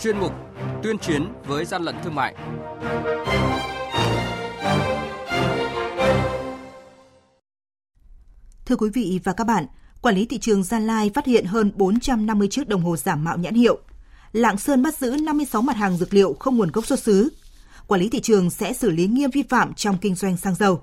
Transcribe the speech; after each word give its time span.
chuyên 0.00 0.18
mục 0.18 0.32
Tuyên 0.82 0.98
chiến 0.98 1.32
với 1.46 1.64
gian 1.64 1.82
lận 1.82 1.94
thương 2.04 2.14
mại. 2.14 2.34
Thưa 8.66 8.76
quý 8.76 8.90
vị 8.94 9.20
và 9.24 9.32
các 9.32 9.44
bạn, 9.44 9.66
Quản 10.06 10.14
lý 10.14 10.26
thị 10.26 10.38
trường 10.38 10.62
Gia 10.62 10.78
Lai 10.78 11.10
phát 11.14 11.26
hiện 11.26 11.44
hơn 11.44 11.72
450 11.76 12.48
chiếc 12.48 12.68
đồng 12.68 12.82
hồ 12.82 12.96
giả 12.96 13.16
mạo 13.16 13.38
nhãn 13.38 13.54
hiệu. 13.54 13.78
Lạng 14.32 14.58
Sơn 14.58 14.82
bắt 14.82 14.98
giữ 14.98 15.16
56 15.22 15.62
mặt 15.62 15.76
hàng 15.76 15.96
dược 15.96 16.14
liệu 16.14 16.36
không 16.40 16.56
nguồn 16.56 16.70
gốc 16.70 16.86
xuất 16.86 16.98
xứ. 16.98 17.28
Quản 17.86 18.00
lý 18.00 18.08
thị 18.08 18.20
trường 18.20 18.50
sẽ 18.50 18.72
xử 18.72 18.90
lý 18.90 19.06
nghiêm 19.06 19.30
vi 19.30 19.42
phạm 19.42 19.74
trong 19.74 19.98
kinh 19.98 20.14
doanh 20.14 20.36
xăng 20.36 20.54
dầu. 20.54 20.82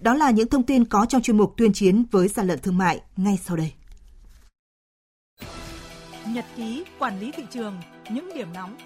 Đó 0.00 0.14
là 0.14 0.30
những 0.30 0.48
thông 0.48 0.62
tin 0.62 0.84
có 0.84 1.06
trong 1.08 1.22
chuyên 1.22 1.36
mục 1.36 1.54
tuyên 1.56 1.72
chiến 1.72 2.04
với 2.10 2.28
gian 2.28 2.46
lận 2.46 2.58
thương 2.58 2.78
mại 2.78 3.00
ngay 3.16 3.38
sau 3.44 3.56
đây. 3.56 3.72
Nhật 6.28 6.44
ký 6.56 6.84
quản 6.98 7.20
lý 7.20 7.30
thị 7.36 7.42
trường, 7.50 7.74
những 8.10 8.30
điểm 8.34 8.48
nóng 8.54 8.76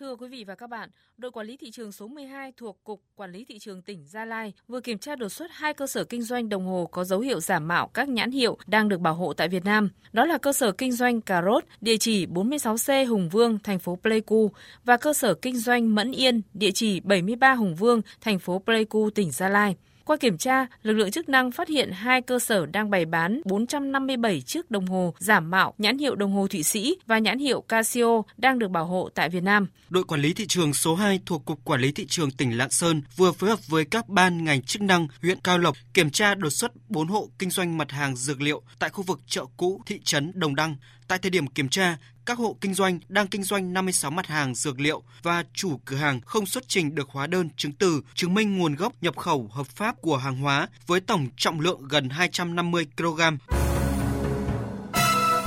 Thưa 0.00 0.16
quý 0.16 0.28
vị 0.28 0.44
và 0.44 0.54
các 0.54 0.66
bạn, 0.66 0.90
đội 1.16 1.30
quản 1.30 1.46
lý 1.46 1.56
thị 1.56 1.70
trường 1.70 1.92
số 1.92 2.08
12 2.08 2.52
thuộc 2.56 2.84
Cục 2.84 3.02
Quản 3.16 3.32
lý 3.32 3.44
Thị 3.44 3.58
trường 3.58 3.82
tỉnh 3.82 4.06
Gia 4.06 4.24
Lai 4.24 4.52
vừa 4.68 4.80
kiểm 4.80 4.98
tra 4.98 5.16
đột 5.16 5.28
xuất 5.28 5.50
hai 5.52 5.74
cơ 5.74 5.86
sở 5.86 6.04
kinh 6.04 6.22
doanh 6.22 6.48
đồng 6.48 6.66
hồ 6.66 6.88
có 6.92 7.04
dấu 7.04 7.20
hiệu 7.20 7.40
giả 7.40 7.58
mạo 7.58 7.88
các 7.94 8.08
nhãn 8.08 8.30
hiệu 8.30 8.58
đang 8.66 8.88
được 8.88 9.00
bảo 9.00 9.14
hộ 9.14 9.32
tại 9.32 9.48
Việt 9.48 9.64
Nam. 9.64 9.90
Đó 10.12 10.24
là 10.24 10.38
cơ 10.38 10.52
sở 10.52 10.72
kinh 10.72 10.92
doanh 10.92 11.20
Cà 11.20 11.42
Rốt, 11.42 11.64
địa 11.80 11.96
chỉ 11.96 12.26
46C 12.26 13.08
Hùng 13.08 13.28
Vương, 13.28 13.58
thành 13.58 13.78
phố 13.78 13.98
Pleiku 14.02 14.50
và 14.84 14.96
cơ 14.96 15.14
sở 15.14 15.34
kinh 15.34 15.58
doanh 15.58 15.94
Mẫn 15.94 16.12
Yên, 16.12 16.42
địa 16.54 16.70
chỉ 16.74 17.00
73 17.00 17.54
Hùng 17.54 17.74
Vương, 17.74 18.02
thành 18.20 18.38
phố 18.38 18.58
Pleiku, 18.58 19.10
tỉnh 19.10 19.30
Gia 19.30 19.48
Lai. 19.48 19.76
Qua 20.08 20.16
kiểm 20.16 20.38
tra, 20.38 20.66
lực 20.82 20.92
lượng 20.92 21.10
chức 21.10 21.28
năng 21.28 21.50
phát 21.50 21.68
hiện 21.68 21.90
hai 21.92 22.22
cơ 22.22 22.38
sở 22.38 22.66
đang 22.66 22.90
bày 22.90 23.04
bán 23.04 23.40
457 23.44 24.40
chiếc 24.40 24.70
đồng 24.70 24.86
hồ 24.86 25.14
giả 25.18 25.40
mạo 25.40 25.74
nhãn 25.78 25.98
hiệu 25.98 26.14
đồng 26.14 26.32
hồ 26.32 26.48
Thụy 26.48 26.62
Sĩ 26.62 26.96
và 27.06 27.18
nhãn 27.18 27.38
hiệu 27.38 27.60
Casio 27.60 28.22
đang 28.36 28.58
được 28.58 28.68
bảo 28.68 28.86
hộ 28.86 29.08
tại 29.14 29.28
Việt 29.28 29.42
Nam. 29.42 29.66
Đội 29.88 30.04
quản 30.04 30.20
lý 30.20 30.32
thị 30.32 30.46
trường 30.46 30.74
số 30.74 30.94
2 30.94 31.20
thuộc 31.26 31.44
Cục 31.44 31.64
Quản 31.64 31.80
lý 31.80 31.92
Thị 31.92 32.06
trường 32.08 32.30
tỉnh 32.30 32.58
Lạng 32.58 32.70
Sơn 32.70 33.02
vừa 33.16 33.32
phối 33.32 33.50
hợp 33.50 33.68
với 33.68 33.84
các 33.84 34.08
ban 34.08 34.44
ngành 34.44 34.62
chức 34.62 34.82
năng 34.82 35.08
huyện 35.22 35.40
Cao 35.44 35.58
Lộc 35.58 35.76
kiểm 35.94 36.10
tra 36.10 36.34
đột 36.34 36.50
xuất 36.50 36.72
4 36.88 37.08
hộ 37.08 37.28
kinh 37.38 37.50
doanh 37.50 37.78
mặt 37.78 37.90
hàng 37.90 38.16
dược 38.16 38.40
liệu 38.40 38.62
tại 38.78 38.90
khu 38.90 39.02
vực 39.02 39.20
chợ 39.26 39.44
cũ 39.56 39.82
thị 39.86 40.00
trấn 40.04 40.32
Đồng 40.34 40.54
Đăng. 40.54 40.76
Tại 41.08 41.18
thời 41.18 41.30
điểm 41.30 41.46
kiểm 41.46 41.68
tra, 41.68 41.96
các 42.28 42.38
hộ 42.38 42.56
kinh 42.60 42.74
doanh 42.74 42.98
đang 43.08 43.26
kinh 43.26 43.42
doanh 43.42 43.72
56 43.72 44.10
mặt 44.10 44.26
hàng 44.26 44.54
dược 44.54 44.80
liệu 44.80 45.02
và 45.22 45.44
chủ 45.54 45.80
cửa 45.84 45.96
hàng 45.96 46.20
không 46.20 46.46
xuất 46.46 46.68
trình 46.68 46.94
được 46.94 47.08
hóa 47.10 47.26
đơn 47.26 47.48
chứng 47.56 47.72
từ 47.72 48.02
chứng 48.14 48.34
minh 48.34 48.58
nguồn 48.58 48.74
gốc 48.74 48.92
nhập 49.00 49.16
khẩu 49.16 49.50
hợp 49.52 49.66
pháp 49.66 49.94
của 50.00 50.16
hàng 50.16 50.36
hóa 50.36 50.68
với 50.86 51.00
tổng 51.00 51.28
trọng 51.36 51.60
lượng 51.60 51.80
gần 51.88 52.08
250 52.08 52.86
kg. 52.96 53.20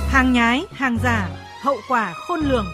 Hàng 0.08 0.32
nhái, 0.32 0.64
hàng 0.72 0.98
giả, 1.02 1.28
hậu 1.62 1.76
quả 1.88 2.12
khôn 2.12 2.40
lường. 2.40 2.66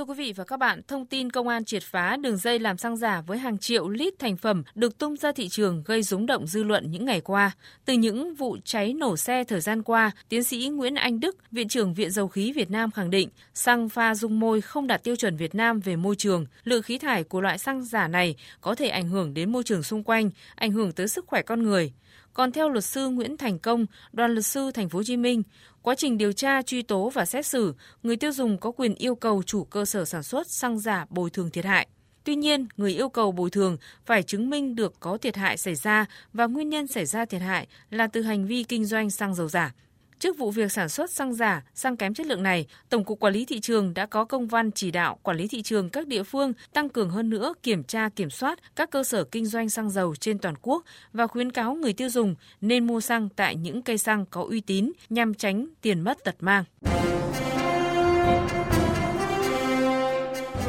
Thưa 0.00 0.04
quý 0.04 0.14
vị 0.14 0.32
và 0.36 0.44
các 0.44 0.56
bạn, 0.56 0.80
thông 0.88 1.06
tin 1.06 1.30
công 1.30 1.48
an 1.48 1.64
triệt 1.64 1.82
phá 1.82 2.16
đường 2.16 2.36
dây 2.36 2.58
làm 2.58 2.76
xăng 2.76 2.96
giả 2.96 3.20
với 3.20 3.38
hàng 3.38 3.58
triệu 3.58 3.88
lít 3.88 4.18
thành 4.18 4.36
phẩm 4.36 4.62
được 4.74 4.98
tung 4.98 5.16
ra 5.16 5.32
thị 5.32 5.48
trường 5.48 5.82
gây 5.86 6.02
rúng 6.02 6.26
động 6.26 6.46
dư 6.46 6.62
luận 6.62 6.90
những 6.90 7.04
ngày 7.04 7.20
qua. 7.20 7.50
Từ 7.84 7.94
những 7.94 8.34
vụ 8.34 8.56
cháy 8.64 8.92
nổ 8.92 9.16
xe 9.16 9.44
thời 9.44 9.60
gian 9.60 9.82
qua, 9.82 10.10
tiến 10.28 10.44
sĩ 10.44 10.68
Nguyễn 10.68 10.94
Anh 10.94 11.20
Đức, 11.20 11.36
Viện 11.50 11.68
trưởng 11.68 11.94
Viện 11.94 12.10
Dầu 12.10 12.28
khí 12.28 12.52
Việt 12.52 12.70
Nam 12.70 12.90
khẳng 12.90 13.10
định 13.10 13.28
xăng 13.54 13.88
pha 13.88 14.14
dung 14.14 14.40
môi 14.40 14.60
không 14.60 14.86
đạt 14.86 15.02
tiêu 15.02 15.16
chuẩn 15.16 15.36
Việt 15.36 15.54
Nam 15.54 15.80
về 15.80 15.96
môi 15.96 16.16
trường. 16.16 16.46
Lượng 16.64 16.82
khí 16.82 16.98
thải 16.98 17.24
của 17.24 17.40
loại 17.40 17.58
xăng 17.58 17.84
giả 17.84 18.08
này 18.08 18.36
có 18.60 18.74
thể 18.74 18.88
ảnh 18.88 19.08
hưởng 19.08 19.34
đến 19.34 19.52
môi 19.52 19.62
trường 19.64 19.82
xung 19.82 20.02
quanh, 20.02 20.30
ảnh 20.54 20.72
hưởng 20.72 20.92
tới 20.92 21.08
sức 21.08 21.26
khỏe 21.26 21.42
con 21.42 21.62
người. 21.62 21.92
Còn 22.32 22.52
theo 22.52 22.68
luật 22.68 22.84
sư 22.84 23.08
Nguyễn 23.08 23.36
Thành 23.36 23.58
Công, 23.58 23.86
đoàn 24.12 24.32
luật 24.32 24.46
sư 24.46 24.70
Thành 24.70 24.88
phố 24.88 24.98
Hồ 24.98 25.02
Chí 25.02 25.16
Minh, 25.16 25.42
quá 25.82 25.94
trình 25.94 26.18
điều 26.18 26.32
tra, 26.32 26.62
truy 26.62 26.82
tố 26.82 27.08
và 27.08 27.24
xét 27.24 27.46
xử, 27.46 27.74
người 28.02 28.16
tiêu 28.16 28.32
dùng 28.32 28.58
có 28.58 28.70
quyền 28.70 28.94
yêu 28.94 29.14
cầu 29.14 29.42
chủ 29.42 29.64
cơ 29.64 29.84
sở 29.84 30.04
sản 30.04 30.22
xuất 30.22 30.46
xăng 30.46 30.78
giả 30.78 31.06
bồi 31.10 31.30
thường 31.30 31.50
thiệt 31.50 31.64
hại. 31.64 31.88
Tuy 32.24 32.34
nhiên, 32.34 32.66
người 32.76 32.94
yêu 32.94 33.08
cầu 33.08 33.32
bồi 33.32 33.50
thường 33.50 33.76
phải 34.06 34.22
chứng 34.22 34.50
minh 34.50 34.74
được 34.74 35.00
có 35.00 35.18
thiệt 35.18 35.36
hại 35.36 35.56
xảy 35.56 35.74
ra 35.74 36.06
và 36.32 36.46
nguyên 36.46 36.68
nhân 36.68 36.86
xảy 36.86 37.06
ra 37.06 37.24
thiệt 37.24 37.42
hại 37.42 37.66
là 37.90 38.06
từ 38.06 38.22
hành 38.22 38.46
vi 38.46 38.64
kinh 38.64 38.84
doanh 38.84 39.10
xăng 39.10 39.34
dầu 39.34 39.48
giả. 39.48 39.74
Trước 40.20 40.38
vụ 40.38 40.50
việc 40.50 40.72
sản 40.72 40.88
xuất 40.88 41.10
xăng 41.10 41.34
giả, 41.34 41.62
xăng 41.74 41.96
kém 41.96 42.14
chất 42.14 42.26
lượng 42.26 42.42
này, 42.42 42.66
Tổng 42.88 43.04
cục 43.04 43.20
Quản 43.20 43.32
lý 43.32 43.44
thị 43.44 43.60
trường 43.60 43.94
đã 43.94 44.06
có 44.06 44.24
công 44.24 44.46
văn 44.46 44.70
chỉ 44.70 44.90
đạo 44.90 45.18
quản 45.22 45.36
lý 45.36 45.48
thị 45.48 45.62
trường 45.62 45.90
các 45.90 46.06
địa 46.06 46.22
phương 46.22 46.52
tăng 46.72 46.88
cường 46.88 47.10
hơn 47.10 47.30
nữa 47.30 47.54
kiểm 47.62 47.84
tra 47.84 48.08
kiểm 48.08 48.30
soát 48.30 48.58
các 48.76 48.90
cơ 48.90 49.04
sở 49.04 49.24
kinh 49.24 49.46
doanh 49.46 49.70
xăng 49.70 49.90
dầu 49.90 50.14
trên 50.16 50.38
toàn 50.38 50.54
quốc 50.62 50.84
và 51.12 51.26
khuyến 51.26 51.52
cáo 51.52 51.74
người 51.74 51.92
tiêu 51.92 52.08
dùng 52.08 52.34
nên 52.60 52.86
mua 52.86 53.00
xăng 53.00 53.28
tại 53.36 53.56
những 53.56 53.82
cây 53.82 53.98
xăng 53.98 54.26
có 54.26 54.46
uy 54.48 54.60
tín 54.60 54.92
nhằm 55.10 55.34
tránh 55.34 55.66
tiền 55.80 56.00
mất 56.00 56.24
tật 56.24 56.34
mang. 56.40 56.64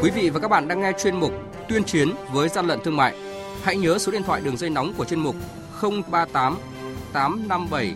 Quý 0.02 0.12
vị 0.16 0.30
và 0.30 0.40
các 0.40 0.48
bạn 0.48 0.68
đang 0.68 0.82
nghe 0.82 0.92
chuyên 1.04 1.16
mục 1.16 1.32
Tuyên 1.70 1.84
chiến 1.84 2.10
với 2.32 2.50
gian 2.50 2.68
lận 2.68 2.80
thương 2.84 2.98
mại. 2.98 3.16
Hãy 3.64 3.78
nhớ 3.78 3.98
số 3.98 4.12
điện 4.12 4.24
thoại 4.24 4.42
đường 4.42 4.58
dây 4.58 4.70
nóng 4.70 4.94
của 4.98 5.06
chuyên 5.06 5.20
mục 5.20 5.36
038 5.82 6.58
857 7.14 7.96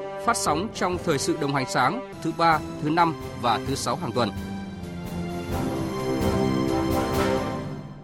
phát 0.25 0.37
sóng 0.37 0.67
trong 0.75 0.97
thời 1.05 1.17
sự 1.17 1.37
đồng 1.41 1.55
hành 1.55 1.65
sáng 1.69 2.13
thứ 2.21 2.31
ba, 2.37 2.59
thứ 2.81 2.89
năm 2.89 3.15
và 3.41 3.59
thứ 3.67 3.75
sáu 3.75 3.95
hàng 3.95 4.11
tuần. 4.11 4.29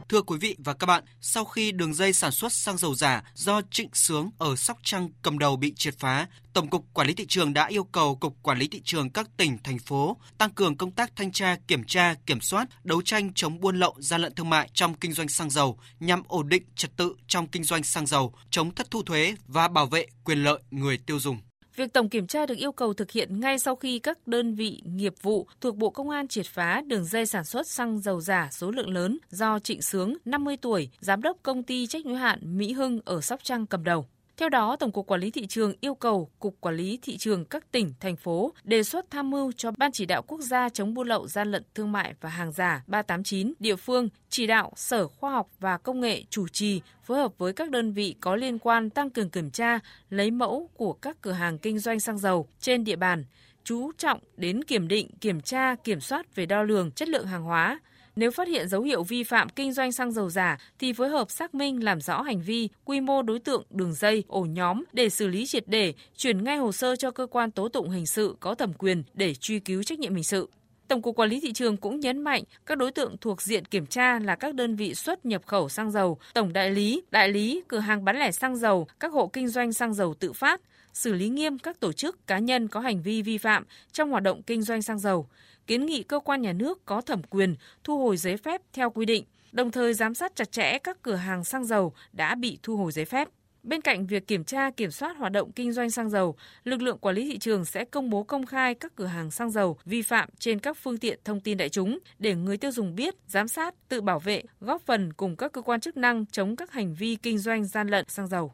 Thưa 0.10 0.22
quý 0.22 0.38
vị 0.38 0.56
và 0.60 0.74
các 0.74 0.86
bạn, 0.86 1.04
sau 1.22 1.46
khi 1.46 1.72
đường 1.72 1.94
dây 1.94 2.14
sản 2.14 2.32
xuất 2.32 2.54
xăng 2.54 2.78
dầu 2.78 2.96
giả 2.96 3.24
do 3.34 3.62
Trịnh 3.72 3.90
Sướng 3.94 4.30
ở 4.38 4.56
Sóc 4.56 4.78
Trăng 4.84 5.10
cầm 5.22 5.40
đầu 5.40 5.56
bị 5.56 5.74
triệt 5.76 5.96
phá, 6.00 6.28
Tổng 6.54 6.68
cục 6.68 6.86
Quản 6.94 7.08
lý 7.08 7.14
thị 7.14 7.26
trường 7.28 7.54
đã 7.54 7.66
yêu 7.66 7.84
cầu 7.84 8.16
Cục 8.16 8.44
Quản 8.44 8.58
lý 8.58 8.68
thị 8.68 8.82
trường 8.86 9.10
các 9.10 9.30
tỉnh 9.38 9.58
thành 9.64 9.80
phố 9.80 10.18
tăng 10.38 10.50
cường 10.50 10.78
công 10.78 10.92
tác 10.92 11.16
thanh 11.16 11.32
tra, 11.32 11.58
kiểm 11.68 11.84
tra, 11.84 12.16
kiểm 12.26 12.42
soát, 12.42 12.66
đấu 12.84 13.02
tranh 13.02 13.34
chống 13.34 13.60
buôn 13.60 13.80
lậu, 13.80 13.96
gian 14.00 14.22
lận 14.22 14.36
thương 14.36 14.50
mại 14.50 14.70
trong 14.74 14.94
kinh 14.94 15.14
doanh 15.14 15.28
xăng 15.28 15.50
dầu 15.50 15.80
nhằm 16.00 16.24
ổn 16.28 16.50
định 16.50 16.64
trật 16.76 16.98
tự 16.98 17.16
trong 17.28 17.48
kinh 17.48 17.64
doanh 17.64 17.84
xăng 17.84 18.06
dầu, 18.06 18.34
chống 18.50 18.76
thất 18.76 18.92
thu 18.92 19.04
thuế 19.04 19.36
và 19.48 19.68
bảo 19.68 19.86
vệ 19.86 20.06
quyền 20.24 20.44
lợi 20.44 20.60
người 20.72 20.98
tiêu 20.98 21.20
dùng. 21.20 21.40
Việc 21.78 21.94
tổng 21.94 22.10
kiểm 22.10 22.28
tra 22.28 22.46
được 22.46 22.58
yêu 22.58 22.72
cầu 22.72 22.94
thực 22.94 23.12
hiện 23.12 23.40
ngay 23.40 23.60
sau 23.60 23.76
khi 23.76 24.00
các 24.00 24.28
đơn 24.28 24.56
vị 24.56 24.82
nghiệp 24.86 25.14
vụ 25.22 25.48
thuộc 25.62 25.76
Bộ 25.78 25.90
Công 25.90 26.10
an 26.10 26.28
triệt 26.28 26.46
phá 26.46 26.82
đường 26.88 27.06
dây 27.06 27.26
sản 27.26 27.44
xuất 27.44 27.68
xăng 27.68 28.00
dầu 28.00 28.22
giả 28.22 28.50
số 28.52 28.72
lượng 28.72 28.90
lớn 28.90 29.18
do 29.30 29.60
Trịnh 29.60 29.82
Sướng, 29.82 30.18
50 30.26 30.58
tuổi, 30.58 30.90
giám 31.00 31.22
đốc 31.22 31.38
công 31.44 31.64
ty 31.64 31.88
trách 31.88 32.06
nhiệm 32.06 32.16
hạn 32.16 32.40
Mỹ 32.58 32.74
Hưng 32.74 33.00
ở 33.06 33.22
Sóc 33.22 33.40
Trăng 33.44 33.66
cầm 33.66 33.84
đầu. 33.84 34.06
Theo 34.38 34.50
đó, 34.50 34.76
Tổng 34.76 34.92
cục 34.92 35.08
Quản 35.08 35.22
lý 35.22 35.32
thị 35.32 35.48
trường 35.48 35.74
yêu 35.82 35.96
cầu 35.96 36.30
Cục 36.40 36.56
Quản 36.60 36.76
lý 36.76 37.00
thị 37.02 37.18
trường 37.18 37.46
các 37.46 37.72
tỉnh, 37.72 37.94
thành 38.00 38.16
phố 38.16 38.54
đề 38.64 38.84
xuất 38.84 39.12
tham 39.12 39.30
mưu 39.30 39.52
cho 39.52 39.72
Ban 39.78 39.92
chỉ 39.92 40.06
đạo 40.06 40.22
quốc 40.22 40.42
gia 40.42 40.70
chống 40.70 40.94
buôn 40.94 41.08
lậu, 41.08 41.28
gian 41.28 41.52
lận 41.52 41.64
thương 41.76 41.92
mại 41.92 42.14
và 42.22 42.30
hàng 42.30 42.52
giả 42.52 42.84
389 42.88 43.54
địa 43.60 43.76
phương 43.76 44.10
chỉ 44.30 44.48
đạo 44.48 44.72
Sở 44.76 45.08
Khoa 45.08 45.32
học 45.32 45.50
và 45.60 45.78
Công 45.78 46.02
nghệ 46.02 46.24
chủ 46.30 46.48
trì 46.48 46.82
phối 47.04 47.18
hợp 47.18 47.38
với 47.38 47.54
các 47.54 47.70
đơn 47.70 47.94
vị 47.94 48.16
có 48.22 48.36
liên 48.36 48.60
quan 48.60 48.90
tăng 48.90 49.10
cường 49.10 49.30
kiểm 49.30 49.50
tra, 49.50 49.80
lấy 50.10 50.32
mẫu 50.32 50.70
của 50.74 50.94
các 50.94 51.18
cửa 51.22 51.32
hàng 51.32 51.58
kinh 51.58 51.80
doanh 51.80 52.00
xăng 52.00 52.18
dầu 52.18 52.48
trên 52.60 52.84
địa 52.84 52.96
bàn, 52.96 53.24
chú 53.64 53.92
trọng 53.98 54.20
đến 54.38 54.64
kiểm 54.64 54.88
định, 54.88 55.10
kiểm 55.22 55.42
tra, 55.42 55.76
kiểm 55.76 56.00
soát 56.00 56.36
về 56.36 56.46
đo 56.46 56.64
lường 56.64 56.92
chất 56.92 57.10
lượng 57.10 57.28
hàng 57.28 57.44
hóa, 57.44 57.80
nếu 58.18 58.32
phát 58.32 58.48
hiện 58.48 58.68
dấu 58.68 58.82
hiệu 58.82 59.04
vi 59.04 59.24
phạm 59.24 59.50
kinh 59.50 59.74
doanh 59.74 59.92
xăng 59.92 60.12
dầu 60.12 60.30
giả 60.30 60.58
thì 60.80 60.94
phối 60.94 61.10
hợp 61.10 61.32
xác 61.32 61.56
minh 61.56 61.84
làm 61.84 62.02
rõ 62.02 62.22
hành 62.22 62.42
vi, 62.42 62.70
quy 62.86 63.02
mô 63.02 63.22
đối 63.22 63.40
tượng, 63.40 63.64
đường 63.70 63.94
dây, 63.94 64.24
ổ 64.28 64.42
nhóm 64.42 64.84
để 64.94 65.10
xử 65.10 65.28
lý 65.28 65.46
triệt 65.46 65.64
để, 65.68 65.94
chuyển 66.16 66.44
ngay 66.44 66.58
hồ 66.58 66.72
sơ 66.72 66.96
cho 66.96 67.12
cơ 67.12 67.26
quan 67.26 67.52
tố 67.52 67.70
tụng 67.70 67.90
hình 67.90 68.06
sự 68.06 68.36
có 68.40 68.56
thẩm 68.56 68.74
quyền 68.74 69.04
để 69.14 69.34
truy 69.34 69.60
cứu 69.60 69.84
trách 69.84 70.00
nhiệm 70.00 70.16
hình 70.16 70.24
sự. 70.24 70.50
Tổng 70.88 71.02
cục 71.02 71.16
Quản 71.16 71.30
lý 71.30 71.40
thị 71.40 71.54
trường 71.54 71.78
cũng 71.78 72.00
nhấn 72.00 72.22
mạnh 72.22 72.44
các 72.66 72.78
đối 72.78 72.92
tượng 72.92 73.16
thuộc 73.22 73.42
diện 73.42 73.66
kiểm 73.66 73.86
tra 73.86 74.20
là 74.20 74.36
các 74.36 74.56
đơn 74.56 74.76
vị 74.76 74.96
xuất 74.96 75.26
nhập 75.26 75.42
khẩu 75.46 75.70
xăng 75.70 75.92
dầu, 75.92 76.18
tổng 76.34 76.54
đại 76.54 76.72
lý, 76.72 77.02
đại 77.12 77.30
lý, 77.30 77.62
cửa 77.68 77.80
hàng 77.80 78.06
bán 78.06 78.20
lẻ 78.20 78.32
xăng 78.32 78.56
dầu, 78.56 78.88
các 79.00 79.14
hộ 79.14 79.28
kinh 79.28 79.48
doanh 79.48 79.74
xăng 79.74 79.94
dầu 79.94 80.14
tự 80.14 80.34
phát, 80.34 80.62
xử 80.98 81.14
lý 81.14 81.30
nghiêm 81.30 81.60
các 81.60 81.80
tổ 81.80 81.92
chức 81.92 82.28
cá 82.28 82.40
nhân 82.40 82.68
có 82.68 82.80
hành 82.80 83.02
vi 83.02 83.22
vi 83.22 83.38
phạm 83.38 83.66
trong 83.92 84.10
hoạt 84.10 84.24
động 84.24 84.42
kinh 84.44 84.62
doanh 84.62 84.82
xăng 84.82 85.00
dầu, 85.00 85.28
kiến 85.68 85.86
nghị 85.86 86.04
cơ 86.04 86.20
quan 86.20 86.42
nhà 86.42 86.54
nước 86.54 86.86
có 86.86 87.02
thẩm 87.02 87.22
quyền 87.30 87.56
thu 87.84 88.00
hồi 88.00 88.18
giấy 88.18 88.38
phép 88.38 88.62
theo 88.74 88.90
quy 88.90 89.06
định, 89.06 89.24
đồng 89.52 89.72
thời 89.72 89.94
giám 89.94 90.14
sát 90.14 90.36
chặt 90.36 90.52
chẽ 90.52 90.78
các 90.80 91.02
cửa 91.02 91.16
hàng 91.16 91.44
xăng 91.44 91.66
dầu 91.66 91.94
đã 92.12 92.36
bị 92.36 92.60
thu 92.64 92.78
hồi 92.78 92.92
giấy 92.92 93.06
phép. 93.06 93.28
Bên 93.64 93.82
cạnh 93.82 94.08
việc 94.08 94.28
kiểm 94.28 94.44
tra 94.44 94.70
kiểm 94.70 94.92
soát 94.92 95.18
hoạt 95.18 95.32
động 95.32 95.52
kinh 95.52 95.74
doanh 95.74 95.92
xăng 95.92 96.10
dầu, 96.10 96.36
lực 96.64 96.82
lượng 96.82 96.98
quản 96.98 97.16
lý 97.16 97.32
thị 97.32 97.38
trường 97.38 97.66
sẽ 97.66 97.86
công 97.86 98.10
bố 98.10 98.24
công 98.24 98.46
khai 98.46 98.76
các 98.76 98.96
cửa 98.96 99.06
hàng 99.06 99.32
xăng 99.32 99.52
dầu 99.52 99.78
vi 99.86 100.02
phạm 100.02 100.30
trên 100.40 100.60
các 100.60 100.78
phương 100.78 100.98
tiện 100.98 101.20
thông 101.24 101.40
tin 101.40 101.58
đại 101.58 101.70
chúng 101.70 102.00
để 102.20 102.36
người 102.36 102.58
tiêu 102.58 102.72
dùng 102.72 102.96
biết, 102.96 103.16
giám 103.28 103.48
sát, 103.48 103.76
tự 103.90 104.02
bảo 104.02 104.20
vệ, 104.20 104.44
góp 104.62 104.82
phần 104.82 105.14
cùng 105.14 105.36
các 105.36 105.52
cơ 105.52 105.62
quan 105.62 105.80
chức 105.80 105.98
năng 105.98 106.26
chống 106.26 106.56
các 106.56 106.72
hành 106.72 106.94
vi 106.94 107.16
kinh 107.16 107.38
doanh 107.38 107.66
gian 107.66 107.88
lận 107.88 108.06
xăng 108.08 108.28
dầu. 108.28 108.54